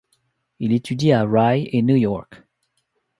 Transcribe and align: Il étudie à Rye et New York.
Il 0.57 0.71
étudie 0.73 1.11
à 1.11 1.23
Rye 1.25 1.69
et 1.71 1.83
New 1.83 1.95
York. 1.95 2.41